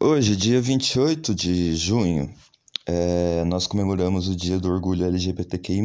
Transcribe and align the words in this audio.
Hoje, 0.00 0.36
dia 0.36 0.60
28 0.60 1.34
de 1.34 1.74
junho, 1.74 2.32
é, 2.86 3.42
nós 3.42 3.66
comemoramos 3.66 4.28
o 4.28 4.36
Dia 4.36 4.56
do 4.56 4.70
Orgulho 4.70 5.04
LGBTQI. 5.04 5.82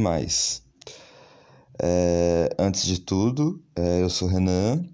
É, 1.82 2.56
antes 2.60 2.86
de 2.86 3.00
tudo, 3.00 3.60
é, 3.76 4.04
eu 4.04 4.12
sou 4.12 4.28
Renan, 4.28 4.86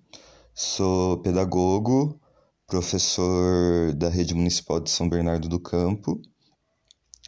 sou 0.55 1.18
pedagogo, 1.18 2.18
professor 2.66 3.94
da 3.94 4.08
Rede 4.08 4.33
Municipal 4.33 4.79
de 4.79 4.90
São 4.90 5.10
Bernardo 5.10 5.49
do 5.49 5.60
Campo, 5.60 6.22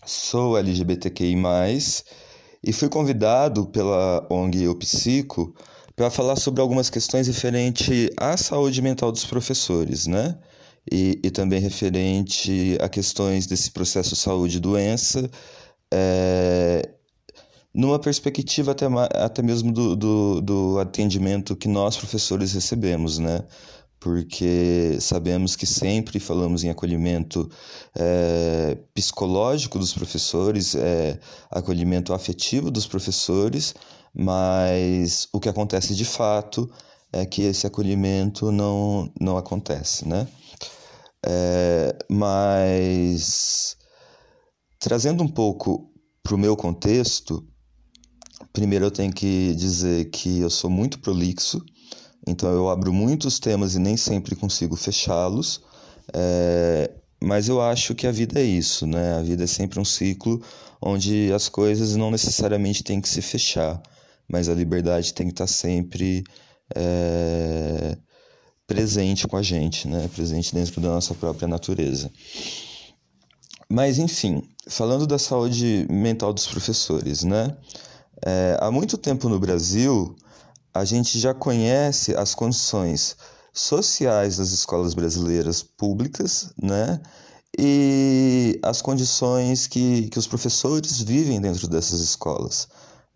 sou 0.06 0.58
LGBTQI, 0.58 1.36
e 2.64 2.72
fui 2.72 2.88
convidado 2.88 3.66
pela 3.66 4.26
ONG 4.32 4.64
Eu 4.64 4.78
Psico 4.78 5.54
para 5.94 6.10
falar 6.10 6.38
sobre 6.38 6.62
algumas 6.62 6.90
questões 6.90 7.28
referentes 7.28 8.10
à 8.16 8.38
saúde 8.38 8.82
mental 8.82 9.12
dos 9.12 9.26
professores, 9.26 10.08
né? 10.08 10.40
E, 10.90 11.20
e 11.24 11.30
também 11.30 11.60
referente 11.60 12.78
a 12.82 12.88
questões 12.88 13.46
desse 13.46 13.72
processo 13.72 14.16
saúde 14.16 14.58
e 14.58 14.60
doença, 14.60 15.30
é, 15.94 16.90
numa 17.74 18.00
perspectiva 18.00 18.72
até, 18.72 18.86
até 19.16 19.42
mesmo 19.42 19.72
do, 19.72 19.96
do, 19.96 20.42
do 20.42 20.80
atendimento 20.80 21.56
que 21.56 21.68
nós, 21.68 21.98
professores, 21.98 22.54
recebemos, 22.54 23.20
né? 23.20 23.44
porque 24.02 24.98
sabemos 25.00 25.56
que 25.56 25.68
sempre 25.68 26.20
falamos 26.20 26.64
em 26.64 26.72
acolhimento 26.72 27.48
é, 27.96 28.76
psicológico 28.96 29.78
dos 29.78 29.94
professores, 29.94 30.74
é, 30.74 31.20
acolhimento 31.52 32.12
afetivo 32.12 32.72
dos 32.72 32.88
professores, 32.88 33.76
mas 34.12 35.30
o 35.32 35.40
que 35.40 35.48
acontece 35.48 35.94
de 35.94 36.04
fato 36.04 36.68
é 37.14 37.26
que 37.28 37.44
esse 37.44 37.68
acolhimento 37.68 38.52
não, 38.52 39.08
não 39.20 39.38
acontece, 39.38 40.08
né? 40.08 40.28
É, 41.26 41.96
mas 42.10 43.78
trazendo 44.80 45.24
um 45.24 45.28
pouco 45.28 45.92
para 46.24 46.36
o 46.36 46.38
meu 46.38 46.56
contexto, 46.56 47.46
primeiro 48.52 48.86
eu 48.86 48.92
tenho 48.92 49.14
que 49.14 49.54
dizer 49.56 50.10
que 50.10 50.40
eu 50.40 50.50
sou 50.50 50.70
muito 50.70 51.00
prolixo, 51.00 51.64
então 52.28 52.52
eu 52.52 52.70
abro 52.70 52.92
muitos 52.92 53.40
temas 53.40 53.76
e 53.76 53.80
nem 53.80 53.96
sempre 53.98 54.36
consigo 54.36 54.76
fechá-los, 54.76 55.62
é, 56.14 56.92
mas 57.22 57.48
eu 57.48 57.62
acho 57.62 57.94
que 57.94 58.08
a 58.08 58.12
vida 58.12 58.40
é 58.40 58.44
isso, 58.44 58.88
né? 58.88 59.14
A 59.14 59.22
vida 59.22 59.44
é 59.44 59.48
sempre 59.48 59.80
um 59.80 59.86
ciclo 59.86 60.42
onde 60.82 61.32
as 61.32 61.48
coisas 61.48 61.96
não 61.96 62.10
necessariamente 62.10 62.84
têm 62.84 63.00
que 63.00 63.08
se 63.08 63.22
fechar, 63.22 63.82
mas 64.28 64.50
a 64.50 64.54
liberdade 64.56 65.14
tem 65.14 65.28
que 65.28 65.34
estar 65.34 65.48
sempre 65.48 66.24
é, 66.76 67.91
presente 68.74 69.28
com 69.28 69.38
a 69.38 69.42
gente, 69.42 69.88
né? 69.88 70.10
presente 70.14 70.54
dentro 70.54 70.80
da 70.80 70.90
nossa 70.90 71.14
própria 71.14 71.48
natureza. 71.48 72.12
Mas, 73.70 73.98
enfim, 73.98 74.44
falando 74.68 75.08
da 75.08 75.18
saúde 75.18 75.88
mental 75.90 76.34
dos 76.34 76.46
professores, 76.48 77.24
né? 77.24 77.56
É, 78.26 78.58
há 78.60 78.70
muito 78.70 78.98
tempo 78.98 79.30
no 79.30 79.40
Brasil, 79.40 80.16
a 80.74 80.84
gente 80.86 81.18
já 81.18 81.34
conhece 81.34 82.16
as 82.16 82.36
condições 82.36 83.16
sociais 83.54 84.38
das 84.38 84.52
escolas 84.52 84.94
brasileiras 84.94 85.64
públicas, 85.64 86.54
né? 86.62 87.02
E 87.58 88.60
as 88.64 88.82
condições 88.82 89.68
que, 89.68 90.08
que 90.10 90.20
os 90.20 90.28
professores 90.28 91.02
vivem 91.02 91.42
dentro 91.42 91.68
dessas 91.68 92.00
escolas. 92.00 92.68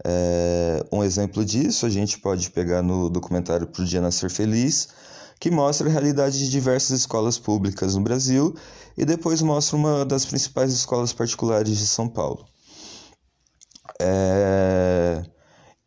É, 0.03 0.85
um 0.91 1.03
exemplo 1.03 1.45
disso 1.45 1.85
a 1.85 1.89
gente 1.89 2.19
pode 2.19 2.49
pegar 2.51 2.81
no 2.81 3.09
documentário 3.09 3.67
Pro 3.67 3.85
Dia 3.85 4.01
Nascer 4.01 4.29
Feliz, 4.29 4.89
que 5.45 5.51
mostra 5.51 5.87
a 5.87 5.91
realidade 5.91 6.39
de 6.39 6.49
diversas 6.49 7.01
escolas 7.01 7.37
públicas 7.37 7.93
no 7.93 8.01
Brasil 8.01 8.55
e 8.97 9.05
depois 9.05 9.43
mostra 9.43 9.77
uma 9.77 10.03
das 10.03 10.25
principais 10.25 10.73
escolas 10.73 11.13
particulares 11.13 11.77
de 11.77 11.85
São 11.85 12.09
Paulo. 12.09 12.43
É... 14.01 15.21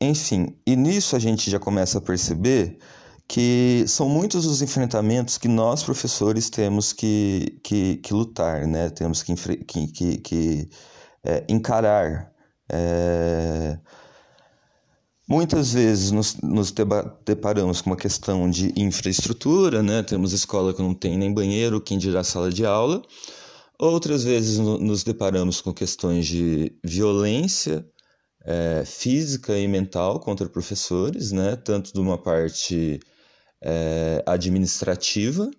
Enfim, 0.01 0.57
e 0.65 0.77
nisso 0.77 1.17
a 1.17 1.19
gente 1.19 1.51
já 1.51 1.59
começa 1.59 1.99
a 1.99 2.01
perceber 2.01 2.79
que 3.27 3.85
são 3.89 4.09
muitos 4.09 4.47
os 4.47 4.63
enfrentamentos 4.63 5.37
que 5.37 5.49
nós, 5.49 5.83
professores, 5.83 6.49
temos 6.49 6.93
que, 6.93 7.59
que, 7.65 7.97
que 7.97 8.15
lutar, 8.15 8.65
né? 8.65 8.91
temos 8.91 9.25
que, 9.25 9.35
que, 9.65 9.89
que, 9.89 10.19
que 10.19 10.71
é, 11.25 11.45
encarar. 11.49 12.31
É... 12.71 13.77
Muitas 15.29 15.75
vezes 15.75 16.11
nos, 16.11 16.37
nos 16.37 16.73
deparamos 17.25 17.83
com 17.83 17.91
uma 17.91 17.97
questão 17.97 18.49
de 18.49 18.73
infraestrutura, 18.75 19.83
né? 19.83 20.03
temos 20.03 20.33
escola 20.33 20.73
que 20.73 20.81
não 20.81 20.95
tem 20.95 21.19
nem 21.19 21.35
banheiro, 21.35 21.83
quem 21.83 21.99
dirá 21.99 22.25
sala 22.25 22.51
de 22.51 22.65
aula. 22.65 23.03
Outras 23.79 24.25
vezes 24.25 24.59
no, 24.59 24.79
nos 24.79 25.05
deparamos 25.05 25.61
com 25.61 25.75
questões 25.75 26.27
de 26.27 26.73
violência 26.83 27.87
é, 28.43 28.83
física 28.87 29.59
e 29.59 29.69
mental 29.69 30.19
contra 30.19 30.49
professores, 30.49 31.31
né? 31.31 31.57
tanto 31.57 31.93
de 31.93 32.01
uma 32.01 32.17
parte 32.17 32.99
é, 33.63 34.25
administrativa 34.27 35.51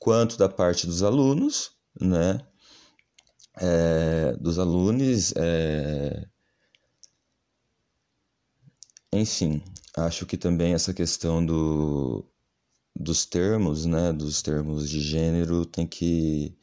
quanto 0.00 0.38
da 0.38 0.48
parte 0.48 0.86
dos 0.86 1.02
alunos, 1.02 1.72
né? 2.00 2.40
É, 3.60 4.34
dos 4.40 4.58
alunos 4.58 5.34
é, 5.36 6.26
enfim, 9.12 9.62
acho 9.96 10.26
que 10.26 10.36
também 10.36 10.74
essa 10.74 10.94
questão 10.94 11.44
do, 11.44 12.24
dos 12.96 13.26
termos, 13.26 13.84
né, 13.86 14.12
dos 14.12 14.42
termos 14.42 14.88
de 14.88 15.00
gênero 15.00 15.66
tem 15.66 15.86
que, 15.86 16.56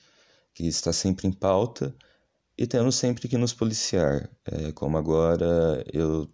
que 0.54 0.66
estar 0.68 0.94
sempre 0.94 1.28
em 1.28 1.32
pauta 1.32 1.96
e 2.58 2.68
temos 2.68 2.96
sempre 2.96 3.28
que 3.28 3.38
nos 3.38 3.54
policiar, 3.54 4.30
é, 4.46 4.72
como 4.74 4.98
agora 4.98 5.84
eu 5.94 6.30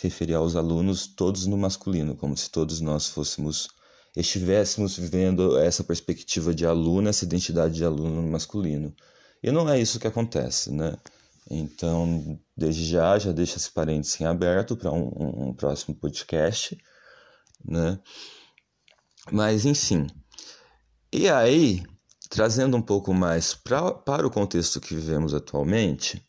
referi 0.00 0.34
aos 0.34 0.56
alunos 0.56 1.06
todos 1.06 1.46
no 1.46 1.56
masculino, 1.58 2.16
como 2.16 2.36
se 2.36 2.50
todos 2.50 2.80
nós 2.80 3.08
fôssemos 3.08 3.68
estivéssemos 4.16 4.96
vivendo 4.96 5.58
essa 5.58 5.84
perspectiva 5.84 6.54
de 6.54 6.66
aluno, 6.66 7.08
essa 7.08 7.24
identidade 7.24 7.74
de 7.74 7.84
aluno 7.84 8.22
masculino. 8.22 8.94
E 9.42 9.50
não 9.50 9.68
é 9.68 9.80
isso 9.80 10.00
que 10.00 10.06
acontece, 10.06 10.72
né? 10.72 10.96
Então, 11.50 12.38
desde 12.60 12.84
já, 12.84 13.18
já 13.18 13.32
deixa 13.32 13.56
esse 13.56 13.70
parênteses 13.70 14.20
em 14.20 14.26
aberto 14.26 14.76
para 14.76 14.92
um, 14.92 15.08
um, 15.16 15.48
um, 15.48 15.54
próximo 15.54 15.94
podcast, 15.94 16.76
né? 17.64 17.98
Mas, 19.32 19.64
enfim. 19.64 20.06
E 21.10 21.26
aí, 21.26 21.82
trazendo 22.28 22.76
um 22.76 22.82
pouco 22.82 23.14
mais 23.14 23.54
pra, 23.54 23.92
para 23.92 24.26
o 24.26 24.30
contexto 24.30 24.78
que 24.78 24.94
vivemos 24.94 25.32
atualmente, 25.32 26.22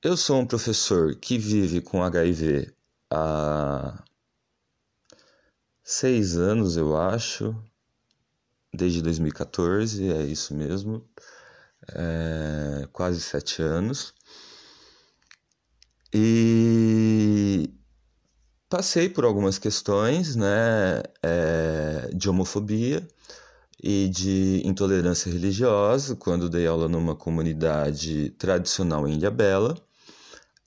eu 0.00 0.16
sou 0.16 0.38
um 0.38 0.46
professor 0.46 1.16
que 1.16 1.36
vive 1.36 1.80
com 1.80 2.04
HIV 2.04 2.72
há 3.10 4.04
seis 5.82 6.36
anos, 6.36 6.76
eu 6.76 6.96
acho, 6.96 7.60
desde 8.72 9.02
2014, 9.02 10.12
é 10.12 10.22
isso 10.22 10.54
mesmo 10.54 11.04
é, 11.92 12.86
quase 12.92 13.20
sete 13.20 13.62
anos. 13.62 14.14
E 16.12 17.70
passei 18.68 19.08
por 19.08 19.24
algumas 19.24 19.58
questões 19.58 20.36
né, 20.36 21.02
é, 21.22 22.10
de 22.14 22.28
homofobia 22.28 23.06
e 23.82 24.08
de 24.08 24.62
intolerância 24.64 25.32
religiosa 25.32 26.16
quando 26.16 26.50
dei 26.50 26.66
aula 26.66 26.88
numa 26.88 27.14
comunidade 27.14 28.30
tradicional 28.30 29.06
em 29.06 29.14
Ilhabela. 29.14 29.76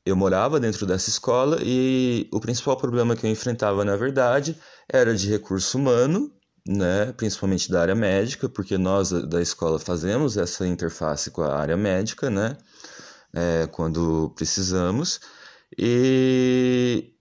Eu 0.05 0.15
morava 0.15 0.59
dentro 0.59 0.85
dessa 0.85 1.09
escola 1.09 1.59
e 1.61 2.27
o 2.31 2.39
principal 2.39 2.75
problema 2.77 3.15
que 3.15 3.25
eu 3.25 3.29
enfrentava, 3.29 3.85
na 3.85 3.95
verdade, 3.95 4.57
era 4.89 5.15
de 5.15 5.29
recurso 5.29 5.77
humano 5.77 6.31
né, 6.67 7.11
principalmente 7.13 7.69
da 7.71 7.81
área 7.81 7.95
médica, 7.95 8.47
porque 8.47 8.77
nós 8.77 9.09
da 9.09 9.41
escola 9.41 9.79
fazemos 9.79 10.37
essa 10.37 10.67
interface 10.67 11.31
com 11.31 11.41
a 11.41 11.55
área 11.55 11.75
médica, 11.75 12.29
né, 12.29 12.57
é, 13.33 13.67
quando 13.67 14.31
precisamos, 14.35 15.19
e 15.77 17.13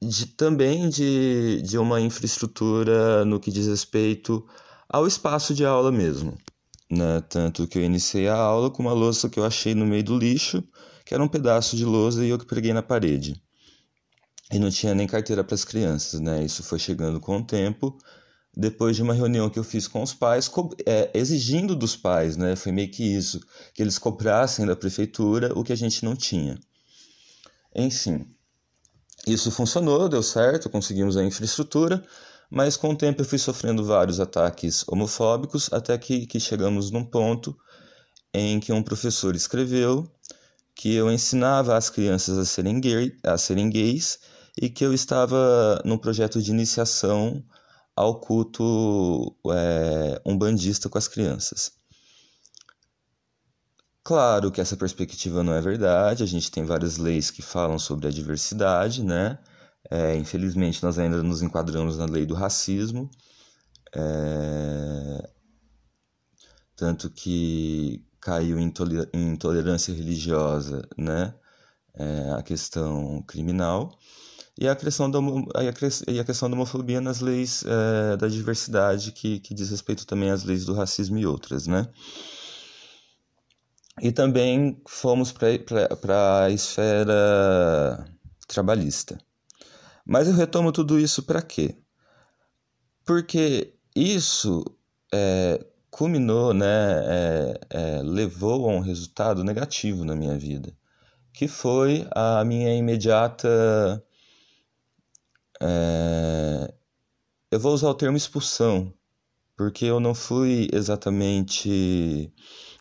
de, 0.00 0.26
também 0.26 0.88
de, 0.88 1.62
de 1.62 1.78
uma 1.78 2.00
infraestrutura 2.00 3.24
no 3.24 3.40
que 3.40 3.50
diz 3.50 3.66
respeito 3.66 4.46
ao 4.88 5.06
espaço 5.06 5.54
de 5.54 5.64
aula 5.64 5.90
mesmo. 5.90 6.36
Né? 6.90 7.20
Tanto 7.28 7.66
que 7.66 7.78
eu 7.78 7.84
iniciei 7.84 8.28
a 8.28 8.36
aula 8.36 8.70
com 8.70 8.82
uma 8.82 8.92
louça 8.92 9.28
que 9.28 9.38
eu 9.38 9.44
achei 9.44 9.74
no 9.74 9.86
meio 9.86 10.04
do 10.04 10.18
lixo, 10.18 10.62
que 11.04 11.14
era 11.14 11.22
um 11.22 11.28
pedaço 11.28 11.76
de 11.76 11.84
lousa 11.84 12.24
e 12.24 12.28
eu 12.28 12.38
que 12.38 12.46
preguei 12.46 12.72
na 12.72 12.82
parede. 12.82 13.40
E 14.52 14.58
não 14.58 14.70
tinha 14.70 14.94
nem 14.94 15.06
carteira 15.06 15.42
para 15.42 15.54
as 15.54 15.64
crianças, 15.64 16.20
né? 16.20 16.44
Isso 16.44 16.62
foi 16.62 16.78
chegando 16.78 17.18
com 17.18 17.38
o 17.38 17.44
tempo 17.44 17.98
depois 18.56 18.96
de 18.96 19.02
uma 19.02 19.12
reunião 19.12 19.50
que 19.50 19.58
eu 19.58 19.64
fiz 19.64 19.86
com 19.86 20.02
os 20.02 20.14
pais, 20.14 20.50
é, 20.86 21.10
exigindo 21.12 21.76
dos 21.76 21.96
pais, 21.96 22.36
né? 22.36 22.56
Foi 22.56 22.72
meio 22.72 22.90
que 22.90 23.02
isso, 23.02 23.40
que 23.74 23.82
eles 23.82 23.98
cobrassem 23.98 24.64
da 24.64 24.76
prefeitura 24.76 25.52
o 25.58 25.64
que 25.64 25.72
a 25.72 25.76
gente 25.76 26.04
não 26.04 26.14
tinha. 26.16 26.58
Enfim, 27.78 28.26
isso 29.26 29.50
funcionou, 29.50 30.08
deu 30.08 30.22
certo, 30.22 30.70
conseguimos 30.70 31.14
a 31.16 31.22
infraestrutura, 31.22 32.02
mas 32.50 32.74
com 32.74 32.90
o 32.90 32.96
tempo 32.96 33.20
eu 33.20 33.24
fui 33.26 33.38
sofrendo 33.38 33.84
vários 33.84 34.18
ataques 34.18 34.82
homofóbicos 34.88 35.68
até 35.70 35.98
que, 35.98 36.26
que 36.26 36.40
chegamos 36.40 36.90
num 36.90 37.04
ponto 37.04 37.54
em 38.32 38.58
que 38.58 38.72
um 38.72 38.82
professor 38.82 39.36
escreveu 39.36 40.10
que 40.74 40.94
eu 40.94 41.10
ensinava 41.12 41.76
as 41.76 41.90
crianças 41.90 42.38
a 42.38 42.46
serem, 42.46 42.80
gay, 42.80 43.14
a 43.22 43.36
serem 43.36 43.68
gays 43.68 44.20
e 44.60 44.70
que 44.70 44.84
eu 44.84 44.94
estava 44.94 45.82
num 45.84 45.98
projeto 45.98 46.40
de 46.40 46.50
iniciação 46.50 47.44
ao 47.94 48.20
culto 48.20 49.36
é, 49.50 50.20
umbandista 50.24 50.88
com 50.88 50.96
as 50.96 51.08
crianças. 51.08 51.72
Claro 54.06 54.52
que 54.52 54.60
essa 54.60 54.76
perspectiva 54.76 55.42
não 55.42 55.52
é 55.52 55.60
verdade, 55.60 56.22
a 56.22 56.26
gente 56.26 56.48
tem 56.48 56.64
várias 56.64 56.96
leis 56.96 57.28
que 57.28 57.42
falam 57.42 57.76
sobre 57.76 58.06
a 58.06 58.10
diversidade, 58.12 59.02
né? 59.02 59.36
É, 59.90 60.14
infelizmente, 60.14 60.80
nós 60.80 60.96
ainda 60.96 61.20
nos 61.24 61.42
enquadramos 61.42 61.98
na 61.98 62.04
lei 62.04 62.24
do 62.24 62.32
racismo, 62.32 63.10
é, 63.92 65.28
tanto 66.76 67.10
que 67.10 68.00
caiu 68.20 68.60
em 68.60 68.72
intolerância 69.12 69.92
religiosa, 69.92 70.88
né? 70.96 71.34
É, 71.94 72.30
a 72.38 72.42
questão 72.44 73.24
criminal 73.26 73.98
e 74.56 74.68
a 74.68 74.76
questão 74.76 75.10
da, 75.10 75.18
e 76.06 76.20
a 76.20 76.24
questão 76.24 76.48
da 76.48 76.54
homofobia 76.54 77.00
nas 77.00 77.20
leis 77.20 77.64
é, 77.66 78.16
da 78.16 78.28
diversidade, 78.28 79.10
que, 79.10 79.40
que 79.40 79.52
diz 79.52 79.68
respeito 79.68 80.06
também 80.06 80.30
às 80.30 80.44
leis 80.44 80.64
do 80.64 80.74
racismo 80.74 81.18
e 81.18 81.26
outras, 81.26 81.66
né? 81.66 81.88
E 84.00 84.12
também 84.12 84.80
fomos 84.86 85.32
para 85.32 86.44
a 86.44 86.50
esfera 86.50 88.04
trabalhista. 88.46 89.18
Mas 90.04 90.28
eu 90.28 90.34
retomo 90.34 90.70
tudo 90.70 90.98
isso 90.98 91.22
para 91.22 91.42
quê? 91.42 91.76
Porque 93.04 93.74
isso 93.94 94.64
é, 95.12 95.64
culminou, 95.90 96.52
né, 96.52 96.66
é, 96.66 97.60
é, 97.70 98.02
levou 98.02 98.68
a 98.68 98.72
um 98.72 98.80
resultado 98.80 99.42
negativo 99.42 100.04
na 100.04 100.14
minha 100.14 100.36
vida, 100.36 100.76
que 101.32 101.48
foi 101.48 102.06
a 102.14 102.44
minha 102.44 102.74
imediata 102.76 104.04
é... 105.60 106.72
Eu 107.50 107.60
vou 107.60 107.72
usar 107.72 107.88
o 107.88 107.94
termo 107.94 108.16
expulsão, 108.16 108.92
porque 109.56 109.84
eu 109.84 110.00
não 110.00 110.14
fui 110.14 110.68
exatamente 110.72 112.32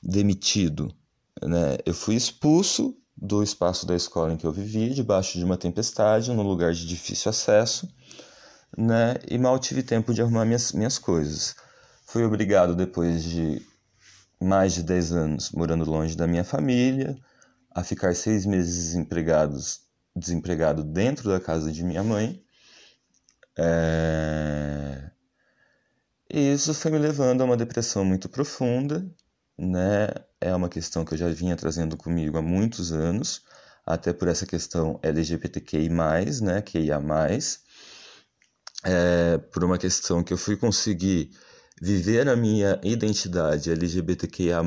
demitido. 0.03 0.93
Né? 1.43 1.77
Eu 1.85 1.93
fui 1.93 2.15
expulso 2.15 2.95
do 3.15 3.41
espaço 3.43 3.85
da 3.85 3.95
escola 3.95 4.33
em 4.33 4.37
que 4.37 4.45
eu 4.45 4.51
vivia, 4.51 4.89
debaixo 4.93 5.37
de 5.37 5.45
uma 5.45 5.57
tempestade, 5.57 6.31
num 6.31 6.43
lugar 6.43 6.73
de 6.73 6.85
difícil 6.85 7.29
acesso, 7.29 7.87
né? 8.77 9.15
e 9.29 9.37
mal 9.37 9.57
tive 9.59 9.83
tempo 9.83 10.13
de 10.13 10.21
arrumar 10.21 10.45
minhas, 10.45 10.71
minhas 10.71 10.97
coisas. 10.97 11.55
Fui 12.05 12.23
obrigado, 12.23 12.75
depois 12.75 13.23
de 13.23 13.61
mais 14.41 14.73
de 14.73 14.83
10 14.83 15.11
anos 15.13 15.51
morando 15.51 15.89
longe 15.89 16.15
da 16.15 16.27
minha 16.27 16.43
família, 16.43 17.17
a 17.71 17.83
ficar 17.83 18.15
seis 18.15 18.45
meses 18.45 18.75
desempregados, 18.75 19.81
desempregado 20.15 20.83
dentro 20.83 21.29
da 21.29 21.39
casa 21.39 21.71
de 21.71 21.83
minha 21.83 22.03
mãe, 22.03 22.41
é... 23.57 25.11
E 26.29 26.53
isso 26.53 26.73
foi 26.73 26.91
me 26.91 26.97
levando 26.97 27.41
a 27.41 27.45
uma 27.45 27.55
depressão 27.57 28.03
muito 28.03 28.27
profunda, 28.27 29.09
né? 29.57 30.09
É 30.41 30.53
uma 30.55 30.69
questão 30.69 31.05
que 31.05 31.13
eu 31.13 31.17
já 31.17 31.29
vinha 31.29 31.55
trazendo 31.55 31.97
comigo 31.97 32.37
há 32.37 32.41
muitos 32.41 32.91
anos, 32.91 33.43
até 33.85 34.13
por 34.13 34.27
essa 34.27 34.45
questão 34.45 34.99
LGBTQI+, 35.03 35.89
né? 36.41 36.61
QIA+, 36.61 36.99
é, 38.83 39.37
por 39.37 39.63
uma 39.63 39.77
questão 39.77 40.23
que 40.23 40.33
eu 40.33 40.37
fui 40.37 40.57
conseguir 40.57 41.31
viver 41.81 42.29
a 42.29 42.35
minha 42.35 42.79
identidade 42.83 43.71
LGBTQIA+, 43.71 44.61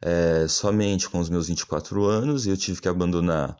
é, 0.00 0.46
somente 0.48 1.08
com 1.08 1.18
os 1.20 1.28
meus 1.28 1.48
24 1.48 2.04
anos, 2.04 2.46
e 2.46 2.50
eu 2.50 2.56
tive 2.56 2.80
que 2.80 2.88
abandonar 2.88 3.56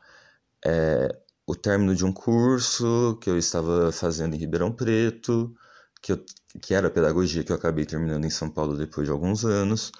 é, 0.65 1.09
o 1.45 1.55
término 1.55 1.95
de 1.95 2.05
um 2.05 2.11
curso 2.11 3.17
que 3.21 3.29
eu 3.29 3.37
estava 3.37 3.91
fazendo 3.91 4.35
em 4.35 4.39
Ribeirão 4.39 4.71
Preto, 4.71 5.53
que, 6.01 6.11
eu, 6.13 6.23
que 6.61 6.73
era 6.73 6.89
pedagogia 6.89 7.43
que 7.43 7.51
eu 7.51 7.55
acabei 7.55 7.85
terminando 7.85 8.25
em 8.25 8.29
São 8.29 8.49
Paulo 8.49 8.77
depois 8.77 9.07
de 9.07 9.11
alguns 9.11 9.45
anos, 9.45 9.91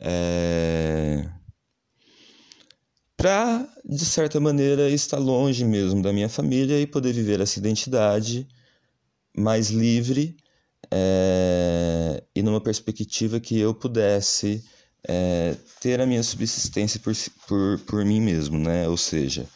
é... 0.00 1.28
para, 3.16 3.68
de 3.84 4.04
certa 4.04 4.40
maneira, 4.40 4.88
estar 4.90 5.18
longe 5.18 5.64
mesmo 5.64 6.02
da 6.02 6.12
minha 6.12 6.28
família 6.28 6.80
e 6.80 6.86
poder 6.86 7.12
viver 7.12 7.40
essa 7.40 7.58
identidade 7.58 8.46
mais 9.36 9.70
livre 9.70 10.36
é... 10.90 12.22
e 12.34 12.42
numa 12.42 12.60
perspectiva 12.60 13.40
que 13.40 13.58
eu 13.58 13.74
pudesse 13.74 14.64
é... 15.06 15.56
ter 15.80 16.00
a 16.00 16.06
minha 16.06 16.22
subsistência 16.22 17.00
por, 17.00 17.14
por, 17.46 17.78
por 17.80 18.04
mim 18.04 18.20
mesmo, 18.20 18.58
né? 18.58 18.88
Ou 18.88 18.96
seja, 18.96 19.48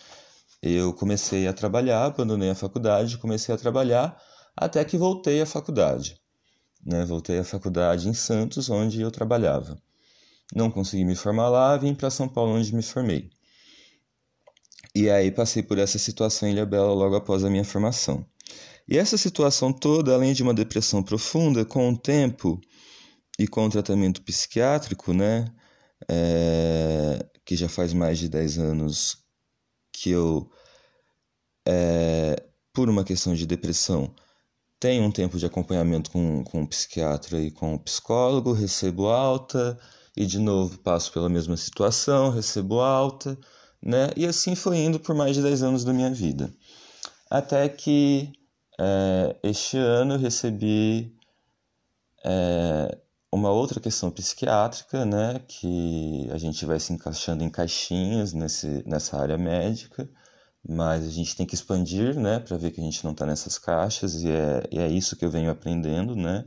eu 0.63 0.93
comecei 0.93 1.47
a 1.47 1.53
trabalhar, 1.53 2.05
abandonei 2.05 2.51
a 2.51 2.55
faculdade, 2.55 3.19
comecei 3.19 3.55
a 3.55 3.59
trabalhar 3.59 4.21
até 4.57 4.85
que 4.85 4.97
voltei 4.97 5.41
à 5.41 5.47
faculdade. 5.47 6.17
Né? 6.85 7.05
Voltei 7.05 7.39
à 7.39 7.45
faculdade 7.45 8.09
em 8.09 8.15
Santos, 8.15 8.71
onde 8.71 9.01
eu 9.01 9.11
trabalhava. 9.11 9.77
Não 10.55 10.71
consegui 10.71 11.05
me 11.05 11.17
formar 11.17 11.49
lá, 11.49 11.77
vim 11.77 11.95
para 11.95 12.11
São 12.11 12.29
Paulo, 12.29 12.53
onde 12.53 12.75
me 12.75 12.83
formei. 12.83 13.31
E 14.95 15.11
aí 15.11 15.31
passei 15.31 15.63
por 15.63 15.79
essa 15.79 15.99
situação 15.99 16.49
em 16.49 16.53
Ilhabela 16.53 16.93
logo 16.93 17.17
após 17.17 17.45
a 17.45 17.51
minha 17.51 17.65
formação. 17.65 18.27
E 18.89 18.97
essa 18.97 19.19
situação 19.19 19.73
toda, 19.73 20.15
além 20.15 20.33
de 20.33 20.43
uma 20.43 20.55
depressão 20.55 21.03
profunda, 21.03 21.65
com 21.65 21.91
o 21.91 21.99
tempo 21.99 22.61
e 23.39 23.47
com 23.47 23.67
o 23.67 23.71
tratamento 23.71 24.23
psiquiátrico, 24.23 25.13
né, 25.13 25.53
é, 26.09 27.27
que 27.45 27.57
já 27.57 27.69
faz 27.69 27.93
mais 27.93 28.19
de 28.19 28.29
10 28.29 28.59
anos 28.59 29.19
que 29.93 30.11
eu, 30.11 30.51
é, 31.67 32.43
por 32.73 32.89
uma 32.89 33.05
questão 33.05 33.35
de 33.35 33.47
depressão, 33.47 34.15
tenho 34.79 35.03
um 35.03 35.11
tempo 35.11 35.39
de 35.39 35.47
acompanhamento 35.47 36.11
com, 36.11 36.45
com 36.45 36.63
o 36.63 36.69
psiquiatra 36.69 37.41
e 37.41 37.51
com 37.51 37.75
o 37.75 37.79
psicólogo, 37.79 38.53
recebo 38.53 39.09
alta 39.09 39.79
e 40.17 40.27
de 40.27 40.39
novo 40.39 40.79
passo 40.79 41.13
pela 41.13 41.29
mesma 41.29 41.57
situação, 41.57 42.31
recebo 42.31 42.81
alta, 42.81 43.39
né? 43.83 44.11
E 44.17 44.27
assim 44.27 44.55
foi 44.55 44.79
indo 44.79 44.99
por 44.99 45.15
mais 45.15 45.37
de 45.37 45.43
10 45.43 45.63
anos 45.63 45.85
da 45.85 45.93
minha 45.93 46.11
vida. 46.11 46.53
Até 47.31 47.69
que 47.69 48.33
é, 48.79 49.37
este 49.43 49.77
ano 49.79 50.15
eu 50.15 50.19
recebi 50.19 51.15
é, 52.25 52.99
uma 53.33 53.51
outra 53.51 53.81
questão 53.81 54.11
psiquiátrica, 54.11 55.05
né, 55.05 55.41
que 55.47 56.29
a 56.33 56.39
gente 56.39 56.65
vai 56.65 56.81
se 56.81 56.93
encaixando 56.93 57.45
em 57.45 57.51
caixinhas 57.51 58.33
nesse, 58.33 58.83
nessa 58.87 59.19
área 59.19 59.39
médica, 59.39 60.09
mas 60.69 61.07
a 61.07 61.11
gente 61.11 61.37
tem 61.37 61.47
que 61.47 61.55
expandir, 61.55 62.19
né, 62.19 62.41
para 62.41 62.57
ver 62.57 62.71
que 62.73 62.81
a 62.81 62.85
gente 62.85 63.05
não 63.05 63.13
está 63.13 63.27
nessas 63.27 63.59
caixas, 63.59 64.23
e 64.23 64.31
é, 64.31 64.63
e 64.71 64.79
é 64.79 64.89
isso 64.89 65.17
que 65.17 65.25
eu 65.25 65.31
venho 65.31 65.51
aprendendo, 65.51 66.17
né, 66.17 66.45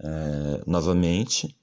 é, 0.00 0.62
novamente, 0.66 1.56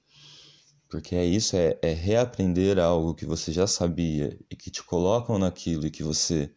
porque 0.94 1.16
é 1.16 1.24
isso, 1.26 1.56
é, 1.56 1.76
é 1.82 1.92
reaprender 1.92 2.78
algo 2.78 3.16
que 3.16 3.26
você 3.26 3.50
já 3.52 3.66
sabia 3.66 4.38
e 4.48 4.54
que 4.54 4.70
te 4.70 4.80
colocam 4.80 5.40
naquilo 5.40 5.84
e 5.84 5.90
que 5.90 6.04
você 6.04 6.48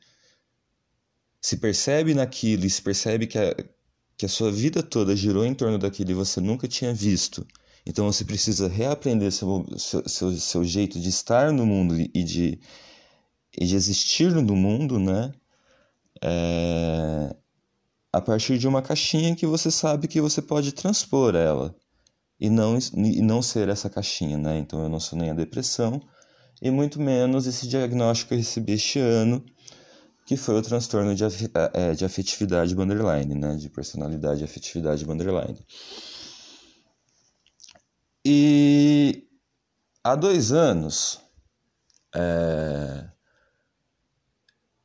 se 1.41 1.58
percebe 1.58 2.13
naquilo 2.13 2.63
e 2.63 2.70
se 2.70 2.79
percebe 2.79 3.25
que 3.25 3.39
a, 3.39 3.56
que 4.15 4.27
a 4.27 4.29
sua 4.29 4.51
vida 4.51 4.84
toda 4.84 5.15
girou 5.15 5.44
em 5.44 5.56
torno 5.56 5.79
daquilo 5.79 6.12
e 6.12 6.13
você 6.13 6.39
nunca 6.39 6.67
tinha 6.67 6.94
visto 6.94 7.48
então 7.84 8.06
você 8.06 8.24
precisa 8.24 8.67
reaprender 8.67 9.32
seu, 9.32 9.65
seu, 9.75 10.08
seu, 10.08 10.32
seu 10.34 10.63
jeito 10.63 11.00
de 11.00 11.10
estar 11.10 11.51
no 11.51 11.65
mundo 11.65 12.00
e 12.00 12.24
de, 12.24 12.60
e 13.58 13.65
de 13.65 13.75
existir 13.75 14.32
no 14.32 14.56
mundo, 14.56 15.00
né? 15.00 15.34
É, 16.22 17.36
a 18.13 18.22
partir 18.22 18.60
de 18.60 18.67
uma 18.67 18.84
caixinha 18.84 19.36
que 19.36 19.48
você 19.48 19.72
sabe 19.72 20.08
que 20.08 20.22
você 20.22 20.44
pode 20.44 20.74
transpor 20.74 21.36
ela 21.36 21.75
e 22.39 22.50
não, 22.50 22.77
e 22.77 23.22
não 23.22 23.41
ser 23.41 23.70
essa 23.70 23.89
caixinha, 23.89 24.38
né? 24.38 24.58
Então 24.58 24.82
eu 24.84 24.89
não 24.89 25.00
sou 25.00 25.17
nem 25.17 25.32
a 25.32 25.34
depressão 25.34 26.01
e 26.62 26.70
muito 26.72 27.00
menos 27.00 27.48
esse 27.48 27.67
diagnóstico 27.67 28.29
que 28.29 28.34
eu 28.36 28.39
recebi 28.39 28.74
este 28.74 29.00
ano, 29.00 29.44
que 30.25 30.36
foi 30.38 30.56
o 30.56 30.62
transtorno 30.62 31.15
de, 31.15 31.24
é, 31.74 31.94
de 31.94 32.06
afetividade 32.06 32.75
borderline, 32.75 33.36
né? 33.36 33.56
De 33.56 33.70
personalidade 33.70 34.41
e 34.41 34.46
afetividade 34.46 35.06
borderline. 35.06 35.60
E 38.25 39.27
há 40.03 40.15
dois 40.15 40.51
anos 40.51 41.22
é, 42.13 43.10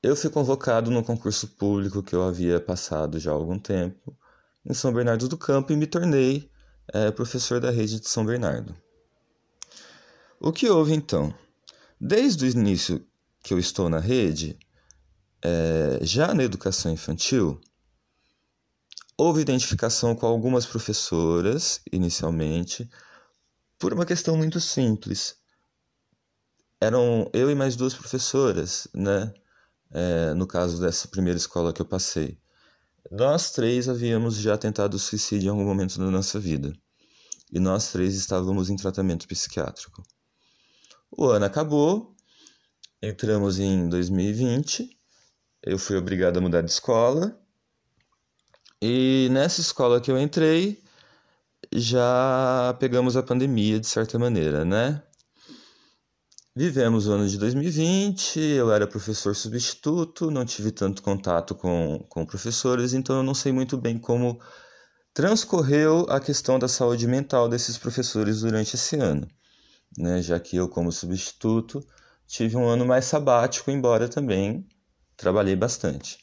eu 0.03 0.15
fui 0.17 0.31
convocado 0.31 0.91
no 0.91 1.03
concurso 1.03 1.49
público 1.49 2.03
que 2.03 2.15
eu 2.15 2.23
havia 2.23 2.61
passado 2.61 3.19
já 3.19 3.31
há 3.31 3.35
algum 3.35 3.59
tempo 3.59 4.17
em 4.65 4.75
São 4.75 4.93
Bernardo 4.93 5.29
do 5.29 5.39
Campo 5.39 5.73
e 5.73 5.77
me 5.77 5.87
tornei 5.87 6.52
é, 6.89 7.11
professor 7.11 7.61
da 7.61 7.71
rede 7.71 8.01
de 8.01 8.09
São 8.09 8.25
Bernardo. 8.25 8.75
O 10.41 10.53
que 10.53 10.69
houve 10.69 10.93
então? 10.93 11.33
Desde 12.01 12.45
o 12.45 12.49
início 12.49 13.07
que 13.43 13.55
eu 13.55 13.59
estou 13.59 13.89
na 13.89 14.01
rede, 14.01 14.59
é, 15.43 15.99
já 16.03 16.35
na 16.35 16.43
educação 16.43 16.93
infantil, 16.93 17.61
houve 19.17 19.41
identificação 19.41 20.15
com 20.15 20.27
algumas 20.27 20.67
professoras, 20.67 21.81
inicialmente, 21.93 22.91
por 23.79 23.93
uma 23.93 24.05
questão 24.05 24.37
muito 24.37 24.61
simples. 24.61 25.37
Eram 26.81 27.31
eu 27.33 27.49
e 27.49 27.55
mais 27.55 27.77
duas 27.77 27.95
professoras, 27.95 28.89
né? 28.93 29.33
É, 29.95 30.35
no 30.35 30.47
caso 30.47 30.81
dessa 30.81 31.07
primeira 31.07 31.37
escola 31.37 31.73
que 31.73 31.81
eu 31.81 31.87
passei. 31.87 32.42
Nós 33.11 33.51
três 33.51 33.89
havíamos 33.89 34.37
já 34.37 34.57
tentado 34.57 34.99
suicídio 34.99 35.49
em 35.49 35.51
algum 35.51 35.65
momento 35.65 35.99
da 35.99 36.11
nossa 36.11 36.39
vida. 36.39 36.73
E 37.53 37.59
nós 37.59 37.91
três 37.93 38.15
estávamos 38.15 38.71
em 38.71 38.77
tratamento 38.77 39.27
psiquiátrico. 39.27 40.03
O 41.11 41.27
ano 41.27 41.45
acabou, 41.45 42.15
entramos 43.03 43.59
em 43.59 43.89
2020, 43.89 44.99
eu 45.63 45.79
fui 45.79 45.97
obrigado 45.97 46.39
a 46.39 46.41
mudar 46.41 46.63
de 46.63 46.71
escola. 46.71 47.39
E 48.81 49.29
nessa 49.31 49.61
escola 49.61 50.01
que 50.01 50.11
eu 50.11 50.19
entrei, 50.19 50.83
já 51.73 52.75
pegamos 52.81 53.17
a 53.17 53.23
pandemia 53.23 53.79
de 53.79 53.87
certa 53.87 54.19
maneira, 54.19 54.65
né? 54.65 55.03
Vivemos 56.55 57.07
o 57.07 57.13
ano 57.13 57.27
de 57.27 57.39
2020, 57.39 58.39
eu 58.39 58.71
era 58.71 58.87
professor 58.87 59.35
substituto, 59.35 60.31
não 60.31 60.45
tive 60.45 60.71
tanto 60.71 61.03
contato 61.03 61.55
com, 61.55 62.05
com 62.11 62.27
professores, 62.27 62.93
então 62.93 63.17
eu 63.17 63.23
não 63.23 63.33
sei 63.33 63.51
muito 63.53 63.79
bem 63.79 63.99
como 63.99 64.39
transcorreu 65.15 66.05
a 66.11 66.21
questão 66.21 66.59
da 66.59 66.69
saúde 66.69 67.07
mental 67.07 67.49
desses 67.49 67.79
professores 67.79 68.43
durante 68.43 68.77
esse 68.77 68.97
ano, 68.97 69.27
né? 69.97 70.21
já 70.21 70.39
que 70.39 70.55
eu, 70.55 70.69
como 70.69 70.93
substituto, 70.93 71.83
tive 72.27 72.55
um 72.55 72.69
ano 72.69 72.85
mais 72.85 73.07
sabático, 73.07 73.71
embora 73.71 74.07
também 74.07 74.69
trabalhei 75.17 75.57
bastante. 75.57 76.19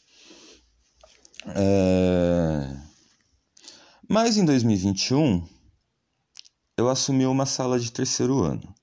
É... 1.56 2.78
Mas 4.08 4.38
em 4.38 4.46
2021, 4.46 5.44
eu 6.78 6.88
assumi 6.88 7.26
uma 7.26 7.48
sala 7.48 7.80
de 7.80 7.92
terceiro 7.92 8.44
ano. 8.44 8.79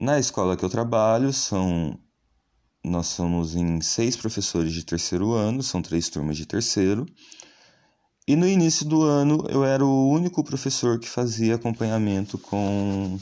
Na 0.00 0.16
escola 0.16 0.56
que 0.56 0.64
eu 0.64 0.70
trabalho, 0.70 1.32
são 1.32 1.98
nós 2.84 3.08
somos 3.08 3.56
em 3.56 3.80
seis 3.80 4.16
professores 4.16 4.72
de 4.72 4.84
terceiro 4.84 5.32
ano, 5.32 5.60
são 5.60 5.82
três 5.82 6.08
turmas 6.08 6.36
de 6.36 6.46
terceiro. 6.46 7.04
E 8.26 8.36
no 8.36 8.46
início 8.46 8.86
do 8.86 9.02
ano 9.02 9.44
eu 9.48 9.64
era 9.64 9.84
o 9.84 10.08
único 10.08 10.44
professor 10.44 11.00
que 11.00 11.08
fazia 11.08 11.56
acompanhamento 11.56 12.38
com, 12.38 13.18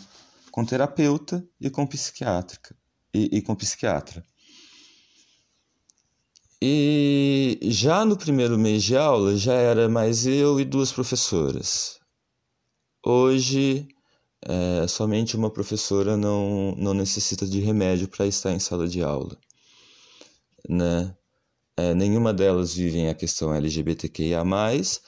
com 0.50 0.64
terapeuta 0.66 1.42
e 1.59 1.71
com 1.71 1.87
psiquiátrica 1.87 2.76
e, 3.12 3.38
e 3.38 3.42
com 3.42 3.54
psiquiatra. 3.54 4.23
E 6.61 7.59
já 7.62 8.04
no 8.04 8.18
primeiro 8.18 8.59
mês 8.59 8.85
de 8.85 8.99
aula 8.99 9.35
já 9.35 9.54
era 9.54 9.88
mais 9.88 10.26
eu 10.26 10.61
e 10.61 10.64
duas 10.64 10.92
professoras. 10.92 11.99
Hoje 13.02 13.88
é, 14.48 14.86
somente 14.86 15.36
uma 15.36 15.50
professora 15.50 16.16
não, 16.16 16.74
não 16.76 16.94
necessita 16.94 17.46
de 17.46 17.60
remédio 17.60 18.08
para 18.08 18.26
estar 18.26 18.52
em 18.52 18.58
sala 18.58 18.86
de 18.86 19.02
aula. 19.02 19.36
Né? 20.68 21.14
É, 21.76 21.94
nenhuma 21.94 22.32
delas 22.32 22.74
vive 22.74 23.08
a 23.08 23.14
questão 23.14 23.54
LGBTQIA, 23.54 24.44
mas 24.44 25.00